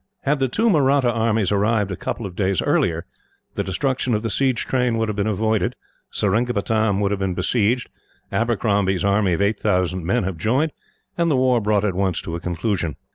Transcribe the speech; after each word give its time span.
Had 0.23 0.39
the 0.39 0.47
two 0.47 0.67
Mahratta 0.67 1.11
armies 1.13 1.51
arrived 1.51 1.91
a 1.91 1.95
couple 1.95 2.25
of 2.25 2.35
days 2.35 2.59
earlier, 2.63 3.05
the 3.53 3.63
destruction 3.63 4.15
of 4.15 4.23
the 4.23 4.31
siege 4.31 4.65
train 4.65 4.97
would 4.97 5.07
have 5.09 5.15
been 5.15 5.27
avoided, 5.27 5.75
Seringapatam 6.11 6.99
would 6.99 7.11
have 7.11 7.19
been 7.19 7.35
besieged, 7.35 7.87
Abercrombie's 8.31 9.05
army 9.05 9.33
of 9.33 9.43
eight 9.43 9.59
thousand 9.59 10.03
men 10.03 10.23
have 10.23 10.37
joined, 10.37 10.71
and 11.19 11.29
the 11.29 11.37
war 11.37 11.61
brought 11.61 11.85
at 11.85 11.93
once 11.93 12.19
to 12.23 12.35
a 12.35 12.39
conclusion. 12.39 12.95